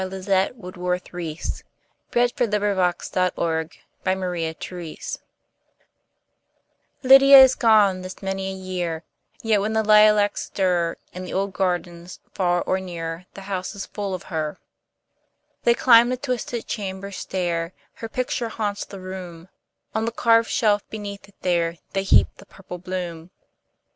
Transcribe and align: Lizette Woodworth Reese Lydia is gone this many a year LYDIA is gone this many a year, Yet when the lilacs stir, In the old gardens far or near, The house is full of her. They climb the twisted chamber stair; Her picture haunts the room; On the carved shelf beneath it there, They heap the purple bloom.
Lizette 0.03 0.55
Woodworth 0.55 1.13
Reese 1.13 1.61
Lydia 2.15 2.33
is 2.33 2.35
gone 2.41 2.49
this 2.49 2.55
many 2.55 4.47
a 4.49 4.49
year 4.49 4.51
LYDIA 7.03 7.37
is 7.37 7.53
gone 7.53 8.01
this 8.01 8.23
many 8.23 8.49
a 8.51 8.55
year, 8.55 9.03
Yet 9.43 9.61
when 9.61 9.73
the 9.73 9.83
lilacs 9.83 10.47
stir, 10.47 10.95
In 11.13 11.23
the 11.23 11.33
old 11.33 11.53
gardens 11.53 12.19
far 12.33 12.63
or 12.63 12.79
near, 12.79 13.27
The 13.35 13.41
house 13.41 13.75
is 13.75 13.85
full 13.85 14.15
of 14.15 14.23
her. 14.33 14.59
They 15.65 15.75
climb 15.75 16.09
the 16.09 16.17
twisted 16.17 16.65
chamber 16.65 17.11
stair; 17.11 17.71
Her 17.93 18.09
picture 18.09 18.49
haunts 18.49 18.85
the 18.85 18.99
room; 18.99 19.49
On 19.93 20.05
the 20.05 20.11
carved 20.11 20.49
shelf 20.49 20.81
beneath 20.89 21.29
it 21.29 21.35
there, 21.41 21.77
They 21.93 22.01
heap 22.01 22.27
the 22.37 22.47
purple 22.47 22.79
bloom. 22.79 23.29